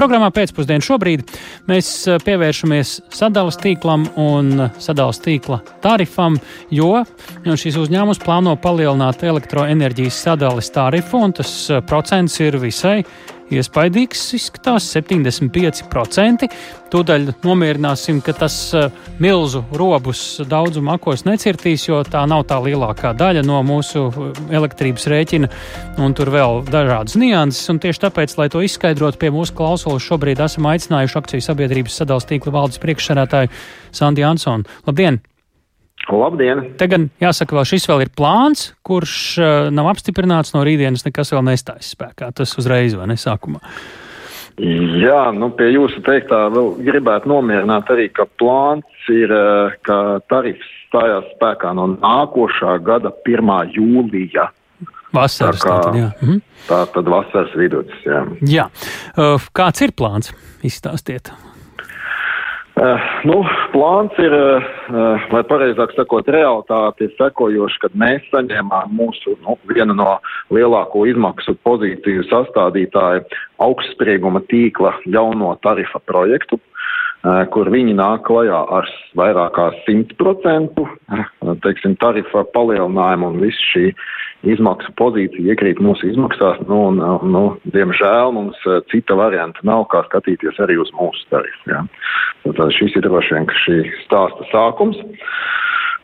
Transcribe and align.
Programmā 0.00 0.30
pēcpusdienā 0.32 0.80
šobrīd 0.80 1.28
mēs 1.68 1.88
pievēršamies 2.24 2.92
sadales 3.12 3.58
tīklam 3.60 4.06
un 4.16 4.62
sadales 4.80 5.20
tīkla 5.20 5.58
tarifam, 5.84 6.38
jo 6.72 7.02
šīs 7.44 7.76
uzņēmums 7.82 8.22
plāno 8.22 8.54
palielināt 8.64 9.20
elektroenerģijas 9.28 10.22
sadales 10.24 10.72
tarifu, 10.72 11.20
un 11.20 11.36
tas 11.36 11.52
procents 11.90 12.38
ir 12.40 12.56
visai 12.62 13.02
iespaidīgs, 13.54 14.22
izskatās 14.38 14.88
75%. 14.94 16.48
Tūdaļ 16.90 17.26
nomierināsim, 17.46 18.18
ka 18.24 18.34
tas 18.34 18.56
eh, 18.74 18.88
milzu 19.22 19.62
robus 19.78 20.40
daudzu 20.50 20.82
makos 20.82 21.22
necirtīs, 21.28 21.86
jo 21.86 22.00
tā 22.06 22.24
nav 22.30 22.44
tā 22.50 22.58
lielākā 22.64 23.12
daļa 23.18 23.44
no 23.46 23.62
mūsu 23.66 24.06
eh, 24.10 24.42
elektrības 24.58 25.06
rēķina, 25.12 25.50
un 26.02 26.16
tur 26.18 26.32
vēl 26.34 26.64
dažādas 26.70 27.16
nianses. 27.20 27.70
Un 27.70 27.80
tieši 27.82 28.04
tāpēc, 28.06 28.36
lai 28.40 28.50
to 28.52 28.64
izskaidrotu, 28.66 29.20
pie 29.22 29.32
mūsu 29.34 29.54
klausulas 29.58 30.06
šobrīd 30.06 30.42
esam 30.42 30.70
aicinājuši 30.72 31.20
akciju 31.22 31.46
sabiedrības 31.46 32.02
sadalījuma 32.02 32.08
tīkla 32.10 32.52
valdes 32.58 32.82
priekšsarātāju 32.82 33.52
Sandi 33.94 34.26
Ansonu. 34.26 34.66
Labdien! 34.88 35.22
Labdien! 36.08 36.62
Te 36.80 36.88
gan 36.90 37.08
jāsaka, 37.20 37.58
vēl 37.58 37.66
šis 37.68 37.86
vēl 37.90 38.06
ir 38.06 38.10
plāns, 38.16 38.70
kurš 38.86 39.14
uh, 39.38 39.48
nav 39.74 39.90
apstiprināts 39.92 40.54
no 40.54 40.64
rītdienas, 40.66 41.04
nekas 41.06 41.32
vēl 41.34 41.44
nestājas 41.50 41.92
spēkā. 41.94 42.30
Tas 42.36 42.56
uzreiz 42.58 42.96
vai 42.98 43.10
ne 43.10 43.18
sākumā. 43.20 43.60
Jā, 44.60 45.30
nu 45.32 45.48
pie 45.56 45.70
jūsu 45.70 46.02
teiktā 46.04 46.42
vēl 46.52 46.72
gribētu 46.84 47.30
nomierināt 47.30 47.92
arī, 47.94 48.08
ka 48.12 48.26
plāns 48.40 49.10
ir, 49.12 49.32
uh, 49.32 49.76
ka 49.86 50.20
tarifs 50.32 50.72
stājās 50.88 51.28
spēkā 51.36 51.74
no 51.78 51.92
nākošā 51.94 52.78
gada 52.84 53.12
1. 53.24 53.52
jūlija. 53.76 54.50
Vasaras, 55.14 55.60
tā 55.60 55.66
kā, 55.66 55.76
tātad, 55.76 55.98
jā. 55.98 56.10
Mhm. 56.22 56.42
Tā 56.68 56.80
tad 56.94 57.08
vasaras 57.10 57.54
vidus, 57.58 57.94
jā. 58.06 58.24
Jā. 58.46 58.66
Uh, 59.16 59.48
kāds 59.56 59.82
ir 59.82 59.94
plāns? 59.96 60.34
Izstāstiet. 60.66 61.32
Uh, 62.80 62.96
nu, 63.28 63.42
plāns 63.74 64.14
ir, 64.22 64.32
uh, 64.32 65.24
vai 65.28 65.42
pareizāk 65.44 65.90
sakot, 65.92 66.28
realitāte 66.32 67.04
ir 67.04 67.10
sekojoša, 67.18 67.76
kad 67.82 67.98
mēs 68.00 68.24
saņēmām 68.32 68.94
mūsu 68.96 69.34
nu, 69.44 69.58
vienu 69.68 69.92
no 69.98 70.14
lielāko 70.54 71.02
izmaksu 71.10 71.58
pozīciju 71.66 72.24
sastādītāju 72.30 73.26
augstsprieguma 73.60 74.40
tīkla 74.48 74.94
jauno 75.12 75.52
tarifa 75.60 76.00
projektu. 76.08 76.56
Eh, 76.56 76.79
kur 77.52 77.68
viņi 77.68 77.94
nāk 77.98 78.24
klajā 78.24 78.60
ar 78.72 78.88
vairāk 79.18 79.52
kā 79.56 79.66
100% 79.84 80.80
eh, 80.80 81.26
teiksim, 81.66 81.96
tarifa 82.00 82.46
palielinājumu 82.54 83.28
un 83.28 83.40
visu 83.42 83.66
šī 83.74 83.84
izmaksu 84.54 84.94
pozīcija 84.96 85.52
iekrīt 85.52 85.82
mūsu 85.84 86.08
izmaksās. 86.08 86.62
Nu, 86.68 86.80
un, 86.88 87.00
eh, 87.04 87.26
nu, 87.28 87.44
diemžēl 87.76 88.32
mums 88.36 88.64
cita 88.92 89.18
varianta 89.20 89.60
nav, 89.68 89.86
kā 89.92 90.04
skatīties 90.08 90.62
arī 90.64 90.80
uz 90.80 90.92
mūsu 90.96 91.28
tarifu. 91.34 91.74
Ja. 91.74 91.84
Tad 92.48 92.72
šis 92.72 92.96
ir 92.96 93.04
droši 93.04 93.36
vien 93.36 93.50
šī 93.66 93.80
stāsta 94.06 94.48
sākums. 94.54 95.00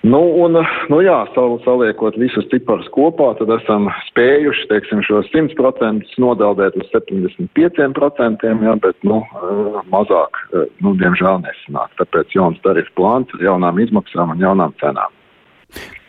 Nu, 0.06 0.20
un, 0.44 0.54
nu 0.92 0.98
jā, 1.02 1.16
sal, 1.34 1.56
saliekot 1.64 2.14
visus 2.20 2.46
ciparus 2.52 2.86
kopā, 2.94 3.32
tad 3.40 3.50
esam 3.56 3.88
spējuši, 4.10 4.68
teiksim, 4.70 5.00
šos 5.02 5.26
100% 5.32 6.20
nodeldēt 6.22 6.76
uz 6.78 6.86
75%, 6.92 8.46
jā, 8.46 8.74
bet, 8.84 8.96
nu, 9.08 9.18
eh, 9.24 9.80
mazāk, 9.90 10.38
eh, 10.52 10.68
nu, 10.84 10.94
diemžēl 11.00 11.42
nesanāk. 11.42 11.90
Tāpēc 11.98 12.36
jauns 12.38 12.62
tarifu 12.62 12.94
plāns 13.00 13.34
ar 13.34 13.46
jaunām 13.48 13.82
izmaksām 13.82 14.36
un 14.36 14.46
jaunām 14.46 14.76
cenām. 14.82 15.10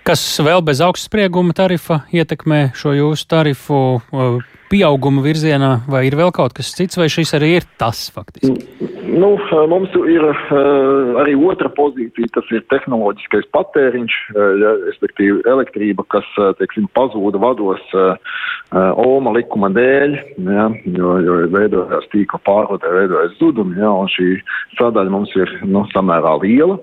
Kas 0.05 0.21
vēl 0.45 0.61
bez 0.63 0.79
augstsprieguma 0.79 1.57
tarifa 1.57 2.03
ietekmē 2.13 2.77
šo 2.77 2.93
jūsu 2.93 3.25
tarifu 3.33 3.79
eh, 4.13 4.37
pieauguma 4.71 5.23
virzienā, 5.25 5.71
vai 5.89 6.05
ir 6.07 6.17
vēl 6.19 6.31
kaut 6.35 6.55
kas 6.57 6.73
cits, 6.75 6.99
vai 6.99 7.07
šis 7.11 7.33
arī 7.37 7.57
ir 7.59 7.67
tas 7.79 8.07
faktiski? 8.13 8.87
Nu, 9.17 9.31
mums 9.71 9.93
ir 10.11 10.23
uh, 10.27 11.17
arī 11.21 11.33
otra 11.47 11.71
pozīcija, 11.73 12.29
tas 12.35 12.49
ir 12.53 12.65
tehnoloģiskais 12.73 13.47
patēriņš, 13.55 14.17
ja, 14.35 14.73
respektīvi 14.89 15.41
elektrība, 15.49 16.05
kas, 16.13 16.27
uh, 16.37 16.51
teiksim, 16.59 16.89
pazūda 16.97 17.41
vados 17.41 17.83
Oma 18.67 19.31
likuma 19.31 19.69
dēļ, 19.71 20.15
ja, 20.43 20.65
jo, 20.91 21.11
jo 21.23 21.35
veidojās 21.53 22.09
tīkla 22.11 22.39
pārvadē, 22.43 22.89
veidojas 22.97 23.37
zudumi, 23.39 23.77
ja, 23.79 23.93
un 23.95 24.11
šī 24.11 24.33
sadaļa 24.75 25.13
mums 25.13 25.31
ir, 25.39 25.53
nu, 25.63 25.85
samērā 25.93 26.33
liela. 26.43 26.75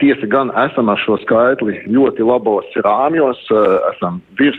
Tiesa 0.00 0.26
gan 0.30 0.50
esam 0.64 0.90
ar 0.90 0.98
šo 1.04 1.20
skaitli 1.22 1.84
ļoti 1.94 2.26
labos 2.26 2.74
rāmjos, 2.82 3.46
esam 3.92 4.18
virs 4.40 4.58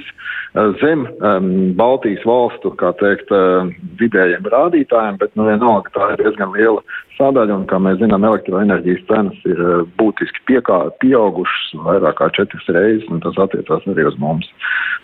zem 0.81 1.05
um, 1.05 1.47
Baltijas 1.75 2.23
valstu, 2.27 2.71
kā 2.79 2.93
teikt, 2.99 3.31
uh, 3.33 3.67
vidējiem 3.99 4.45
rādītājiem, 4.51 5.17
bet, 5.19 5.33
nu, 5.35 5.47
vienalga 5.49 5.91
tā 5.95 6.13
ir 6.13 6.23
diezgan 6.23 6.53
liela 6.55 6.83
sadaļa, 7.17 7.57
un, 7.59 7.65
kā 7.67 7.79
mēs 7.79 7.99
zinām, 7.99 8.23
elektroenerģijas 8.27 9.03
cenas 9.09 9.41
ir 9.47 9.59
uh, 9.59 9.83
būtiski 9.99 10.45
piekā, 10.47 10.79
pieaugušas 11.03 11.75
vairāk 11.87 12.19
kā 12.21 12.29
četras 12.37 12.69
reizes, 12.71 13.07
un 13.11 13.19
tas 13.25 13.37
attiecās 13.45 13.83
arī 13.91 14.07
uz 14.07 14.15
mums. 14.21 14.47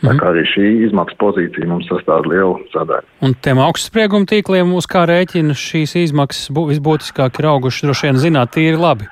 Mhm. 0.02 0.08
Tā 0.08 0.16
kā 0.22 0.32
arī 0.32 0.46
šī 0.50 0.70
izmaksu 0.88 1.20
pozīcija 1.22 1.68
mums 1.70 1.92
sastāv 1.92 2.32
lielu 2.32 2.56
sadaļu. 2.74 3.06
Un 3.28 3.36
tiem 3.44 3.62
augstsprieguma 3.62 4.30
tīkliem, 4.32 4.72
uz 4.78 4.88
kā 4.90 5.04
rēķina 5.10 5.58
šīs 5.58 5.98
izmaksas 6.08 6.50
visbūtiskāk 6.56 7.44
ir 7.44 7.52
augušas, 7.52 7.86
droši 7.90 8.10
vien 8.10 8.24
zināt, 8.24 8.56
tīri 8.56 8.80
labi. 8.80 9.12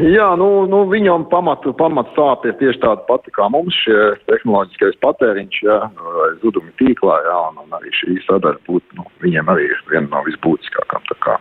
Jā, 0.16 0.28
nu, 0.40 0.48
nu 0.70 0.84
viņam 0.90 1.26
pamatu, 1.32 1.74
pamatu 1.76 2.14
sāp 2.16 2.46
ir 2.48 2.56
tieši 2.60 2.82
tāda 2.82 3.04
pati 3.08 3.32
kā 3.36 3.48
mums 3.52 3.76
šie 3.84 3.98
tehnoloģiskais 4.30 4.98
patēriņš, 5.04 5.60
jā, 5.66 5.78
zudumi 6.44 6.72
tīklā, 6.80 7.20
jā, 7.26 7.38
un, 7.50 7.62
un 7.64 7.78
arī 7.80 7.92
šī 8.00 8.18
sadaļa 8.26 8.62
būtu, 8.68 9.00
nu, 9.00 9.06
viņiem 9.24 9.52
arī 9.52 9.68
ir 9.70 9.84
viena 9.92 10.08
no 10.12 10.24
visbūtiskākām, 10.28 11.06
tā 11.10 11.18
kā 11.26 11.38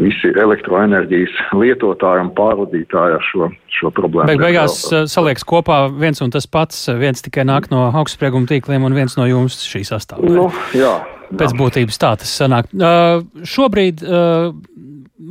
visi 0.00 0.32
elektroenerģijas 0.40 1.34
lietotāji 1.56 2.24
un 2.24 2.30
pārvadītāji 2.36 3.16
ar 3.18 3.26
šo, 3.28 3.48
šo 3.76 3.92
problēmu. 3.94 4.30
Bet 4.32 4.40
beigās 4.40 4.78
vēl, 4.88 5.08
salieks 5.10 5.44
kopā 5.48 5.84
viens 5.92 6.22
un 6.24 6.32
tas 6.32 6.48
pats, 6.48 6.86
viens 7.00 7.24
tikai 7.24 7.44
nāk 7.48 7.68
no 7.72 7.88
augstsprieguma 7.90 8.48
tīkliem 8.50 8.86
un 8.88 8.96
viens 8.96 9.18
no 9.18 9.28
jums 9.28 9.58
šī 9.68 9.84
sastāvā. 9.88 10.32
Nu, 10.32 10.48
jā. 10.76 10.94
Pēc 11.32 11.54
būtības 11.56 11.96
tā 12.00 12.10
tas 12.20 12.32
sanāk. 12.42 12.68
Uh, 12.76 13.22
šobrīd 13.48 14.02
uh, 14.04 14.52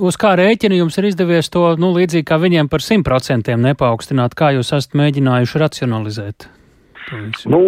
uz 0.02 0.18
kā 0.22 0.34
rēķina 0.40 0.80
jums 0.82 0.98
ir 1.00 1.12
izdevies 1.12 1.52
to, 1.54 1.68
nu, 1.82 1.94
līdzīgi 1.98 2.28
kā 2.28 2.40
viņiem 2.42 2.72
par 2.72 2.84
100% 2.86 3.58
nepaukstināt, 3.68 4.36
kā 4.38 4.54
jūs 4.58 4.74
esat 4.78 4.98
mēģinājuši 4.98 5.64
racionalizēt? 5.66 6.50
Nu, 7.50 7.60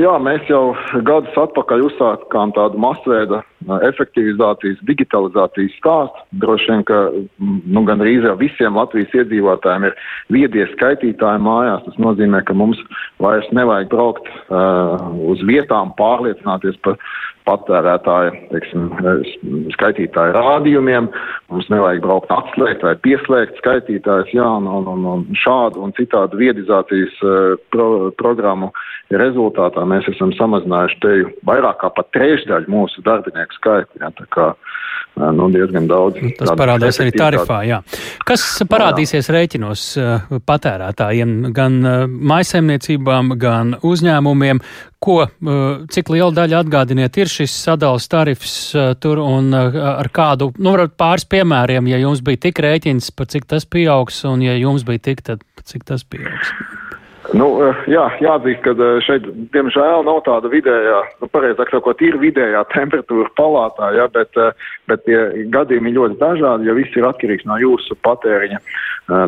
jā, 0.00 0.14
mēs 0.22 0.48
jau 0.50 0.72
gadus 1.06 1.36
atpakaļ 1.38 1.84
uzsākām 1.86 2.50
tādu 2.56 2.80
masveida 2.82 3.42
efektivizācijas, 3.86 4.80
digitalizācijas 4.88 5.76
stāstu. 5.78 6.24
Droši 6.42 6.72
vien, 6.72 6.82
ka 6.88 6.98
nu, 7.38 7.84
gan 7.86 8.02
arī 8.02 8.16
visiem 8.40 8.78
Latvijas 8.78 9.14
iedzīvotājiem 9.20 9.86
ir 9.90 9.96
viedie 10.34 10.66
skaitītāji 10.72 11.44
mājās. 11.44 11.84
Tas 11.86 12.00
nozīmē, 12.02 12.42
ka 12.48 12.56
mums 12.58 12.80
vairs 13.22 13.46
nevajag 13.54 13.92
braukt 13.92 14.26
uh, 14.32 14.98
uz 15.30 15.44
vietām, 15.46 15.94
pārliecināties 16.00 16.80
par 16.82 16.98
patērētāja, 17.48 18.34
teiksim, 18.52 18.90
skaitītāja 19.74 20.36
rādījumiem. 20.36 21.08
Mums 21.48 21.70
nevajag 21.72 22.02
braukt 22.04 22.32
atslēgt 22.34 22.84
vai 22.84 22.94
pieslēgt 23.04 23.58
skaitītājus, 23.62 24.34
jā, 24.36 24.46
un, 24.60 24.68
un, 24.68 25.06
un 25.08 25.24
šādu 25.38 25.82
un 25.86 25.94
citādu 25.96 26.40
viedizācijas 26.40 27.16
uh, 27.24 27.56
pro, 27.72 27.88
programmu 28.20 28.70
rezultātā 29.16 29.84
mēs 29.88 30.08
esam 30.12 30.34
samazinājuši 30.36 31.00
te 31.04 31.14
vairāk 31.48 31.80
kā 31.80 31.92
pat 31.96 32.10
trešdaļu 32.16 32.72
mūsu 32.72 33.04
darbinieku 33.06 33.56
skaitu. 33.56 34.02
Jā, 34.02 34.12
nu, 35.34 35.48
diezgan 35.54 35.88
daudz. 35.90 36.20
Tas 36.38 36.52
parādās 36.58 37.00
arī 37.02 37.12
tarifā, 37.16 37.60
jā. 37.68 37.80
Kas 38.28 38.44
parādīsies 38.68 39.28
jā. 39.28 39.34
rēķinos 39.36 39.84
patērētājiem, 40.48 41.34
gan 41.56 41.80
maisaimniecībām, 42.32 43.34
gan 43.40 43.76
uzņēmumiem? 43.86 44.62
Ko, 44.98 45.20
cik 45.94 46.08
liela 46.10 46.32
daļa 46.34 46.64
atgādiniet 46.64 47.20
ir 47.20 47.30
šis 47.30 47.54
sadalas 47.68 48.08
tarifs 48.10 48.56
tur 48.98 49.20
un 49.22 49.52
ar 49.54 50.10
kādu, 50.10 50.50
nu, 50.58 50.72
varbūt 50.74 50.96
pāris 50.98 51.28
piemēriem, 51.30 51.92
ja 51.92 52.02
jums 52.02 52.24
bija 52.26 52.48
tik 52.48 52.58
rēķins, 52.66 53.12
par 53.14 53.30
cik 53.30 53.46
tas 53.50 53.68
pieaugs, 53.70 54.24
un 54.26 54.42
ja 54.42 54.58
jums 54.58 54.82
bija 54.88 55.06
tik, 55.10 55.22
tad 55.30 55.46
cik 55.70 55.86
tas 55.86 56.02
pieaugs? 56.02 56.77
Nu, 57.36 57.46
eh, 57.60 57.80
jā, 57.92 58.06
jāatzīst, 58.24 58.62
ka 58.64 58.72
eh, 58.72 58.98
šeit, 59.04 59.26
diemžēl, 59.52 60.00
nav 60.06 60.22
tāda 60.24 60.48
vidējā, 60.48 61.00
nu, 61.20 61.28
pareizāk 61.28 61.68
sakot, 61.74 62.00
ir 62.00 62.16
vidējā 62.22 62.62
temperatūra 62.76 63.28
palātā, 63.36 63.90
jā, 63.98 64.06
bet, 64.14 64.32
eh, 64.40 64.68
bet 64.88 65.04
tie 65.04 65.18
gadījumi 65.52 65.92
ļoti 65.96 66.16
dažādi, 66.22 66.68
jo 66.70 66.76
viss 66.78 66.96
ir 66.96 67.08
atkarīgs 67.08 67.44
no 67.48 67.58
jūsu 67.60 67.98
patēriņa, 68.06 68.62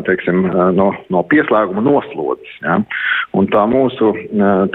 teiksim, 0.05 0.43
no, 0.77 0.91
no 1.13 1.21
pieslēguma 1.29 1.81
noslodzes, 1.85 2.51
jā. 2.61 2.79
Un 3.37 3.47
tā 3.49 3.63
mūsu 3.69 4.11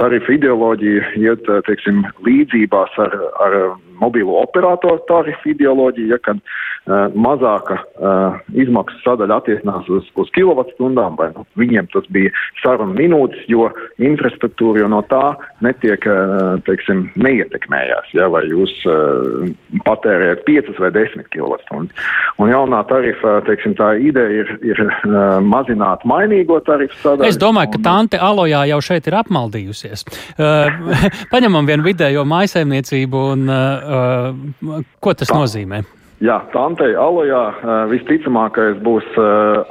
tarifa 0.01 0.33
ideoloģija 0.35 1.13
iet, 1.21 1.47
teiksim, 1.69 2.01
līdzībās 2.27 2.95
ar, 3.05 3.15
ar 3.45 3.57
mobīlo 4.01 4.41
operatoru 4.43 5.03
tarifu 5.11 5.53
ideoloģiju, 5.53 6.11
ja, 6.15 6.19
kad 6.27 6.41
mazāka 6.87 7.81
uh, 7.83 8.37
izmaksu 8.55 8.99
sadaļa 9.03 9.41
attiecinās 9.41 9.89
uz, 9.91 10.07
uz 10.15 10.29
kilovatstundām, 10.37 11.17
vai 11.19 11.33
nu, 11.35 11.43
viņiem 11.59 11.89
tas 11.91 12.07
bija 12.15 12.31
saruna 12.63 12.95
minūtes, 12.95 13.43
jo 13.51 13.67
infrastruktūra 13.99 14.85
jau 14.85 14.91
no 14.93 15.01
tā 15.11 15.35
netiek, 15.67 16.07
uh, 16.07 16.61
teiksim, 16.67 17.09
neietekmējās, 17.19 18.13
ja, 18.15 18.29
vai 18.31 18.45
jūs 18.51 18.73
uh, 18.87 19.51
patērējat 19.89 20.45
5 20.47 20.73
vai 20.79 20.93
10 20.95 21.27
kilovatstundas. 21.35 22.07
Un 22.43 22.53
jaunā 22.53 22.85
tarifa, 22.87 23.41
teiksim, 23.49 23.75
tā 23.79 23.95
ideja 23.99 24.45
ir, 24.45 24.55
ir 24.63 24.85
uh, 24.87 25.39
mazināt 25.43 26.07
mainīgo 26.07 26.61
tarifu 26.67 26.99
sadaļu. 27.03 27.29
Es 27.29 27.41
domāju, 27.41 27.75
ka 27.75 27.83
tante 27.89 28.23
Alojā 28.23 28.63
jau 28.71 28.81
šeit 28.85 29.11
ir 29.11 29.19
apmaldījusies. 29.25 30.07
Uh, 30.39 30.71
paņemam 31.35 31.67
vienu 31.67 31.91
vidējo 31.91 32.27
maisaimniecību 32.31 33.29
un 33.35 33.47
uh, 33.51 34.83
ko 35.03 35.19
tas 35.19 35.35
Jā. 35.35 35.43
nozīmē? 35.43 35.85
Jā, 36.25 36.39
Tantei 36.55 36.95
Alojā 36.97 37.43
visticamākais 37.91 38.79
būs 38.85 39.09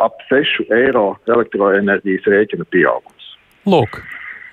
ap 0.04 0.20
6 0.30 0.68
eiro 0.78 1.16
elektroenerģijas 1.26 2.28
rēķina 2.30 2.68
pieaugums. 2.70 3.32
Lūk. 3.66 3.98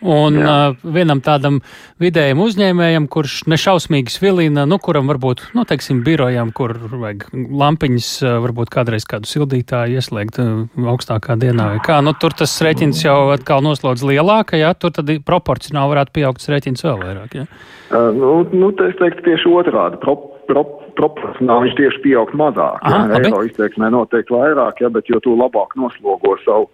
Un 0.03 0.39
Jā. 0.41 0.53
uh, 0.75 0.93
vienam 0.95 1.21
tādam 1.23 1.61
vidējam 2.03 2.41
uzņēmējam, 2.43 3.07
kurš 3.13 3.43
nešausmīgi 3.53 4.11
svilina, 4.11 4.65
nu, 4.67 4.79
kuram 4.83 5.11
varbūt, 5.11 5.45
nu, 5.55 5.63
teiksim, 5.69 6.03
birojam, 6.07 6.51
kur 6.57 6.75
vajag 6.91 7.29
lampiņas, 7.33 8.09
uh, 8.27 8.39
varbūt 8.43 8.73
kādreiz 8.75 9.07
kādu 9.09 9.31
sildītāju 9.31 10.01
ieslēgt 10.01 10.41
uh, 10.43 10.65
augstākā 10.93 11.39
dienā 11.39 11.69
kā, 11.87 12.01
nu, 12.05 12.15
tur 12.19 12.35
tas 12.37 12.55
rēķins 12.67 13.05
jau 13.07 13.17
atkal 13.35 13.63
noslodz 13.65 14.03
lielāka, 14.07 14.59
jā, 14.59 14.73
tur 14.75 14.95
tad 14.95 15.11
proporcionāli 15.27 15.95
varētu 15.95 16.17
pieaugt 16.19 16.51
rēķins 16.51 16.85
vēl 16.87 17.01
vairāk, 17.03 17.39
jā. 17.39 17.47
Uh, 17.93 18.11
nu, 18.17 18.35
nu, 18.57 18.73
es 18.83 18.97
teiktu 18.99 19.27
tieši 19.27 19.51
otrādi. 19.53 19.99
Pro, 20.03 20.17
pro, 20.49 20.65
proporcionāli 20.99 21.69
viņš 21.69 21.79
tieši 21.79 22.03
pieaugt 22.07 22.37
mazāk. 22.39 22.81
Aha, 22.89 23.05
jā, 23.13 23.21
eiro 23.29 23.43
izteiksmē 23.47 23.91
noteikti 23.93 24.35
vairāk, 24.35 24.81
jā, 24.83 24.91
bet 24.93 25.11
jo 25.13 25.21
tu 25.25 25.37
labāk 25.39 25.77
noslogo 25.79 26.37
savu 26.47 26.71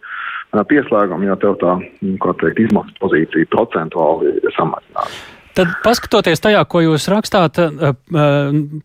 pieslēgumu, 0.68 1.28
jo 1.28 1.36
tev 1.42 1.58
tā, 1.60 1.74
nu, 2.04 2.14
kā 2.22 2.34
teikt, 2.40 2.62
izmaksas 2.66 3.02
pozīcija 3.02 3.50
procentuāli 3.52 4.38
samazinās. 4.56 5.18
Tad, 5.58 5.72
paskatoties 5.82 6.38
tajā, 6.38 6.60
ko 6.70 6.78
jūs 6.84 7.08
rakstāt, 7.10 7.56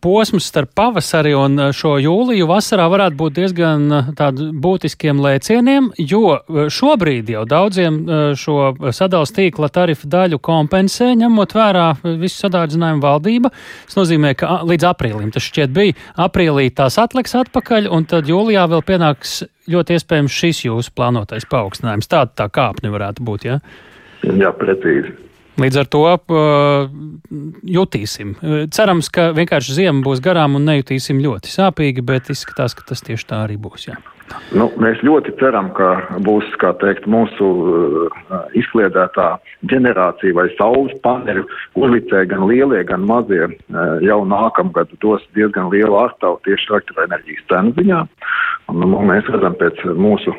posms 0.01 0.47
starp 0.49 0.71
pavasari 0.73 1.35
un 1.37 1.67
šo 1.69 1.91
jūliju 2.01 2.47
vasarā 2.49 2.87
varētu 2.89 3.17
būt 3.19 3.35
diezgan 3.35 3.83
būtiskiem 4.63 5.19
lēcieniem, 5.21 5.91
jo 6.01 6.39
šobrīd 6.73 7.29
jau 7.29 7.43
daudziem 7.45 7.99
šo 8.39 8.71
sadals 8.89 9.35
tīkla 9.35 9.69
tarifu 9.69 10.09
daļu 10.09 10.39
kompensē, 10.41 11.11
ņemot 11.19 11.53
vērā 11.53 11.85
visu 12.01 12.41
sadārdzinājumu 12.47 13.05
valdība. 13.05 13.51
Tas 13.85 13.99
nozīmē, 13.99 14.33
ka 14.39 14.63
līdz 14.65 14.87
aprīlim 14.89 15.29
tas 15.35 15.45
šķiet 15.45 15.75
bija. 15.75 15.93
Aprīlī 16.25 16.71
tās 16.73 16.97
atliks 16.97 17.37
atpakaļ, 17.37 17.91
un 17.93 18.07
tad 18.09 18.31
jūlijā 18.31 18.65
vēl 18.71 18.81
pienāks 18.87 19.43
ļoti 19.69 19.99
iespējams 19.99 20.39
šis 20.41 20.63
jūsu 20.65 20.95
plānotais 20.97 21.45
paaugstinājums. 21.53 22.09
Tāda 22.09 22.33
tā 22.41 22.49
kāpne 22.49 22.89
varētu 22.97 23.29
būt? 23.29 23.45
Ja? 23.51 23.59
Jā, 24.25 24.49
precīzi. 24.57 25.13
Līdz 25.61 25.83
ar 25.83 25.89
to 25.93 26.01
uh, 26.09 26.87
jutīsim. 27.77 28.33
Cerams, 28.73 29.11
ka 29.13 29.29
vienkārši 29.37 29.77
ziema 29.77 30.01
būs 30.05 30.23
garām 30.23 30.57
un 30.57 30.65
nejutīsim 30.69 31.21
ļoti 31.21 31.53
sāpīgi, 31.53 32.05
bet 32.05 32.31
izskatās, 32.33 32.73
ka 32.73 32.87
tas 32.89 33.05
tieši 33.05 33.29
tā 33.29 33.43
arī 33.45 33.59
būs. 33.61 33.87
Jā. 33.91 33.99
Nu, 34.55 34.67
mēs 34.81 35.01
ļoti 35.05 35.33
ceram, 35.39 35.69
ka 35.77 35.89
būs 36.25 36.47
teikt, 36.81 37.05
mūsu 37.09 37.47
uh, 37.49 38.45
izkliedētā 38.57 39.27
ģenerācija 39.69 40.35
vai 40.37 40.47
saules 40.57 40.93
paneļu 41.05 41.43
uzlicēji 41.79 42.31
gan 42.31 42.45
lielie, 42.49 42.81
gan 42.87 43.05
mazie 43.09 43.43
uh, 43.49 43.55
jau 44.05 44.21
nākamgad 44.29 44.93
dos 45.03 45.25
diezgan 45.37 45.69
lielu 45.73 45.97
ārtavu 45.99 46.39
tieši 46.47 46.71
elektroenerģijas 46.71 47.47
cenu 47.51 47.75
ziņā. 47.79 48.01
Un, 48.03 48.33
un 48.73 49.07
mēs 49.09 49.27
redzam 49.31 49.55
pēc 49.59 49.81
mūsu 49.99 50.33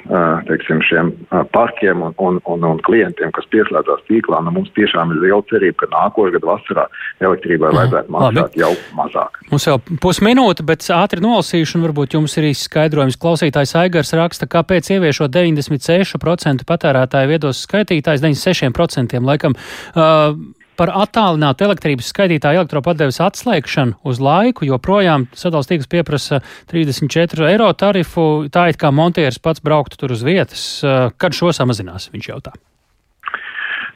teiksim, 0.49 0.83
šiem 0.89 1.13
parkiem 1.55 2.03
un, 2.07 2.15
un, 2.19 2.41
un, 2.51 2.67
un 2.69 2.81
klientiem, 2.87 3.33
kas 3.37 3.47
pieslēdzās 3.53 4.05
tīklā, 4.09 4.41
nu, 4.45 4.55
mums 4.59 4.73
tiešām 4.79 5.15
ir 5.15 5.23
liela 5.23 5.43
cerība, 5.51 5.85
ka 5.85 5.91
nākošais 5.93 6.35
gadu 6.37 6.51
vasarā 6.51 6.87
elektrībai 7.23 7.71
mm. 7.71 7.79
vajadzētu 7.79 8.15
maksāt 8.17 8.59
jau 8.61 8.73
mazāk. 8.99 9.39
Mums 9.53 9.69
jau 9.69 9.79
pusminūte, 10.03 10.67
bet 10.67 10.89
ātri 10.95 11.23
nolasīšu, 11.25 11.79
un 11.79 11.87
varbūt 11.89 12.19
jums 12.19 12.37
ir 12.41 12.51
īsts 12.51 12.69
skaidrojums. 12.71 13.21
Klausītājs 13.21 13.77
Aigars 13.81 14.15
raksta, 14.17 14.51
kāpēc 14.51 14.91
ieviešot 14.97 15.35
96% 15.35 16.67
patērētāju 16.69 17.33
viedos 17.35 17.65
skaitītājs, 17.69 18.25
96% 18.25 19.25
laikam. 19.25 19.57
Uh, 19.95 20.37
par 20.79 20.93
attālinātu 21.05 21.67
elektrības 21.69 22.11
skaitītāju 22.13 22.63
elektropadeves 22.63 23.21
atslēgšanu 23.25 23.99
uz 24.07 24.21
laiku, 24.23 24.67
joprojām 24.69 25.29
sadalījums 25.33 25.71
tīkls 25.71 25.91
pieprasa 25.93 26.41
34 26.73 27.49
eiro 27.53 27.71
tarifu. 27.79 28.47
Tā 28.53 28.69
it 28.73 28.81
kā 28.81 28.93
montieris 28.95 29.41
pats 29.43 29.65
brauktu 29.65 30.01
tur 30.01 30.15
uz 30.15 30.25
vietas. 30.27 30.65
Uh, 30.85 31.11
kad 31.17 31.37
šo 31.37 31.53
samazinās, 31.55 32.11
viņš 32.15 32.31
jautā. 32.33 32.55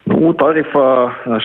Nu, 0.09 0.33
tarifā 0.41 0.87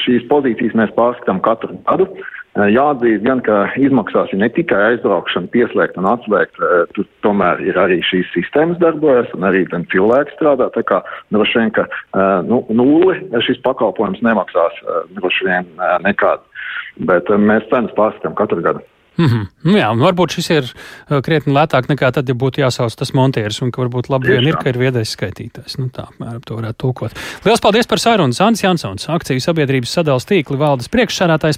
šīs 0.06 0.24
pozīcijas 0.30 0.76
mēs 0.80 0.94
pārskatām 0.96 1.42
katru 1.44 1.76
gadu. 1.88 2.08
Eh, 2.14 2.43
jāatzīst 2.54 3.24
gan, 3.26 3.42
ka 3.46 3.66
izmaksās 3.82 4.34
ir 4.34 4.42
ne 4.44 4.50
tikai 4.54 4.80
aizbraukšana, 4.92 5.50
pieslēgt 5.54 5.98
un 5.98 6.10
atslēgt, 6.12 6.60
eh, 6.62 6.86
tur 6.94 7.08
tomēr 7.26 7.62
ir 7.66 7.80
arī 7.80 8.02
šīs 8.06 8.30
sistēmas 8.36 8.80
darbojas 8.84 9.32
un 9.34 9.48
arī 9.50 9.66
gan 9.70 9.86
cilvēki 9.94 10.38
strādā, 10.38 10.70
tā 10.74 10.84
kā 10.86 11.02
droši 11.34 11.60
vien, 11.60 11.72
ka 11.72 11.88
eh, 11.90 12.42
nu, 12.46 12.64
nulli 12.70 13.20
šis 13.42 13.62
pakalpojums 13.66 14.22
nemaksās 14.22 14.82
droši 15.18 15.46
vien 15.46 15.70
nekādu, 16.06 16.42
bet 17.10 17.30
mēs 17.30 17.70
cenas 17.70 17.94
pārskatām 17.98 18.36
katru 18.38 18.62
gadu. 18.62 18.86
Mm 19.18 19.26
-hmm. 19.26 19.46
nu 19.64 19.78
jā, 19.78 19.90
varbūt 19.94 20.32
šis 20.34 20.50
ir 20.50 20.70
krietni 21.22 21.54
lētāk 21.54 21.86
nekā 21.90 22.12
tad, 22.12 22.30
ja 22.30 22.34
būtu 22.34 22.62
jāsauc 22.62 22.96
tas 22.98 23.14
montieris, 23.14 23.62
un 23.62 23.72
ka 23.72 23.82
varbūt 23.82 24.10
labi 24.10 24.28
vien 24.28 24.48
ir, 24.48 24.56
ka 24.58 24.70
ir 24.70 24.78
viedais 24.78 25.16
skaitītājs. 25.16 25.78
Nu, 25.78 25.90
tā, 25.94 26.08
mēram, 26.20 26.42
to 26.46 26.56
varētu 26.56 26.78
tulkot. 26.78 27.12
Lielas 27.46 27.62
paldies 27.62 27.88
par 27.88 28.00
sarunu. 28.00 28.34
Sandis 28.34 28.64
Jansons, 28.64 29.10
akciju 29.10 29.40
sabiedrības 29.40 29.94
sadalas 29.94 30.26
tīkli 30.26 30.58
valdes 30.58 30.90
priekšsādātājs. 30.90 31.52